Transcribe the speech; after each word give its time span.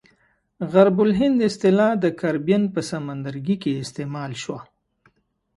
غرب 0.71 0.97
الهند 1.05 1.39
اصطلاح 1.49 1.91
د 2.03 2.05
کاربین 2.21 2.63
په 2.73 2.79
سمندرګي 2.89 3.55
کې 3.63 3.79
استعمال 3.83 4.31
شوه. 4.43 4.59